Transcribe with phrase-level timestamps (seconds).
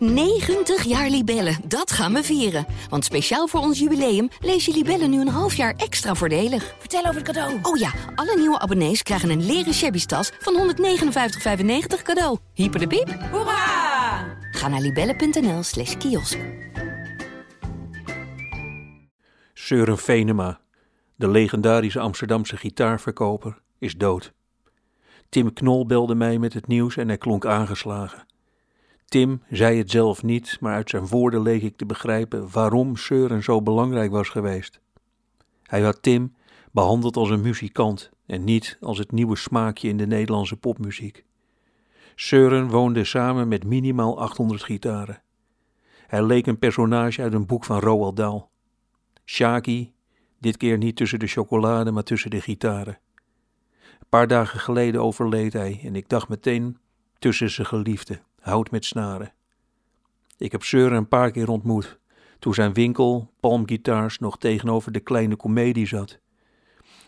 [0.00, 2.66] 90 jaar Libellen, dat gaan we vieren.
[2.88, 6.74] Want speciaal voor ons jubileum lees je Libellen nu een half jaar extra voordelig.
[6.78, 7.58] Vertel over het cadeau.
[7.62, 12.38] Oh ja, alle nieuwe abonnees krijgen een leren shabby tas van 159,95 cadeau.
[12.54, 13.08] Hyper de piep.
[13.30, 14.38] Hoera!
[14.50, 16.38] Ga naar libellen.nl slash kiosk.
[19.54, 20.60] Søren Venema,
[21.16, 24.32] de legendarische Amsterdamse gitaarverkoper, is dood.
[25.28, 28.28] Tim Knol belde mij met het nieuws en hij klonk aangeslagen.
[29.10, 33.42] Tim zei het zelf niet, maar uit zijn woorden leek ik te begrijpen waarom Søren
[33.42, 34.80] zo belangrijk was geweest.
[35.62, 36.34] Hij had Tim
[36.72, 41.24] behandeld als een muzikant en niet als het nieuwe smaakje in de Nederlandse popmuziek.
[42.14, 45.22] Søren woonde samen met minimaal 800 gitaren.
[46.06, 48.48] Hij leek een personage uit een boek van Roald Dahl.
[49.24, 49.92] Shaki,
[50.38, 52.98] dit keer niet tussen de chocolade, maar tussen de gitaren.
[53.74, 56.78] Een paar dagen geleden overleed hij en ik dacht meteen
[57.18, 59.32] tussen zijn geliefde, hout met snaren.
[60.36, 61.98] Ik heb Søren een paar keer ontmoet,
[62.38, 66.18] toen zijn winkel, Palm Guitars, nog tegenover de kleine komedie zat.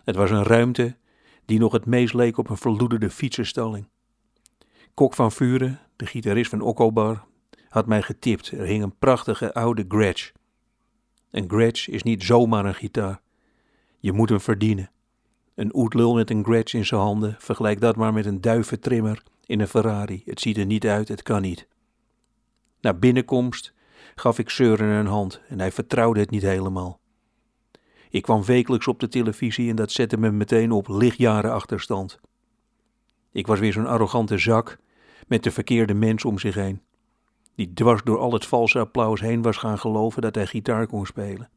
[0.04, 0.96] Het was een ruimte
[1.44, 3.88] die nog het meest leek op een verloederde fietsenstalling.
[4.94, 7.24] Kok van Vuren, de gitarist van Okkobar,
[7.68, 8.50] had mij getipt.
[8.50, 10.30] Er hing een prachtige oude Gretsch.
[11.30, 13.20] Een Gretsch is niet zomaar een gitaar.
[13.98, 14.90] Je moet hem verdienen.
[15.54, 19.22] Een oetlul met een Gretsch in zijn handen, vergelijk dat maar met een duiventrimmer
[19.52, 20.22] in een Ferrari.
[20.24, 21.68] Het ziet er niet uit, het kan niet.
[22.80, 23.72] Na binnenkomst
[24.14, 27.00] gaf ik Søren een hand en hij vertrouwde het niet helemaal.
[28.10, 32.20] Ik kwam wekelijks op de televisie en dat zette me meteen op lichtjaren achterstand.
[33.32, 34.78] Ik was weer zo'n arrogante zak
[35.26, 36.82] met de verkeerde mens om zich heen,
[37.54, 41.06] die dwars door al het valse applaus heen was gaan geloven dat hij gitaar kon
[41.06, 41.50] spelen.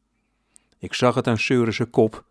[0.78, 2.24] Ik zag het aan Søren kop.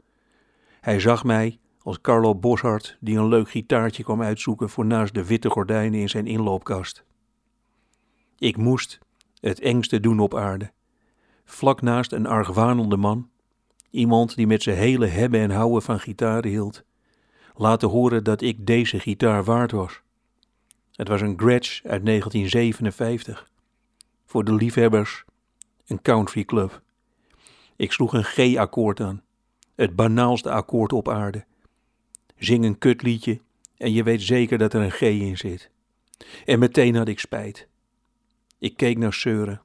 [0.81, 5.25] Hij zag mij als Carlo Boshart die een leuk gitaartje kwam uitzoeken voor naast de
[5.25, 7.03] witte gordijnen in zijn inloopkast.
[8.37, 8.99] Ik moest
[9.39, 10.71] het engste doen op aarde.
[11.43, 13.29] Vlak naast een argwanende man,
[13.89, 16.83] iemand die met zijn hele hebben en houden van gitaren hield,
[17.55, 20.01] laten horen dat ik deze gitaar waard was.
[20.91, 23.49] Het was een Gretsch uit 1957.
[24.25, 25.23] Voor de liefhebbers
[25.87, 26.81] een country club.
[27.75, 29.21] Ik sloeg een G-akkoord aan,
[29.75, 31.45] het banaalste akkoord op aarde.
[32.37, 33.41] Zing een kutliedje
[33.77, 35.69] en je weet zeker dat er een G in zit.
[36.45, 37.67] En meteen had ik spijt.
[38.59, 39.61] Ik keek naar Søren.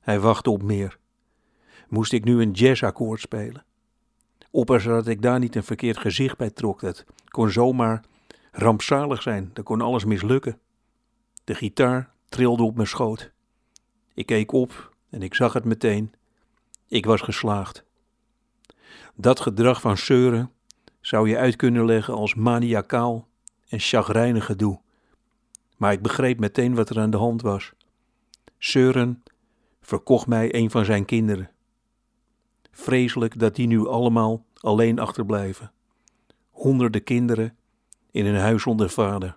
[0.00, 0.98] Hij wachtte op meer.
[1.88, 3.64] Moest ik nu een jazzakkoord spelen?
[4.50, 6.80] Oppassen dat ik daar niet een verkeerd gezicht bij trok.
[6.80, 8.04] Dat kon zomaar
[8.52, 9.50] rampzalig zijn.
[9.52, 10.60] Dat kon alles mislukken.
[11.44, 13.32] De gitaar trilde op mijn schoot.
[14.14, 16.14] Ik keek op en ik zag het meteen.
[16.88, 17.84] Ik was geslaagd.
[19.14, 20.55] Dat gedrag van Søren
[21.06, 23.28] zou je uit kunnen leggen als maniakaal
[23.68, 24.80] en chagrijnig gedoe.
[25.76, 27.72] Maar ik begreep meteen wat er aan de hand was.
[28.58, 29.22] Søren
[29.80, 31.50] verkocht mij een van zijn kinderen.
[32.70, 35.72] Vreselijk dat die nu allemaal alleen achterblijven.
[36.50, 37.56] Honderden kinderen
[38.10, 39.36] in een huis zonder vader.